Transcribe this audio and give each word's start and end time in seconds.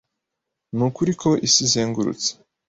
Nukuri 0.75 1.11
ko 1.21 1.29
isi 1.47 1.59
izengurutse. 1.67 2.29